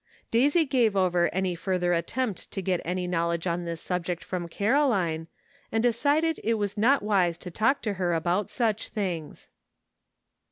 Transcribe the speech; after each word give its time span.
Daisy 0.31 0.65
gave 0.65 0.95
over 0.95 1.29
any 1.31 1.53
further 1.53 1.93
attempt 1.93 2.49
to 2.49 2.63
get 2.63 2.81
any 2.83 3.05
knowledge 3.05 3.45
on 3.45 3.65
this 3.65 3.79
subject 3.81 4.23
from 4.23 4.47
Caroline, 4.47 5.27
and 5.71 5.83
decided 5.83 6.39
it 6.43 6.55
was 6.55 6.75
not 6.75 7.03
wise 7.03 7.37
to 7.37 7.51
talk 7.51 7.83
to 7.83 7.93
her 8.01 8.11
about 8.15 8.49
such 8.49 8.89
things. 8.89 9.47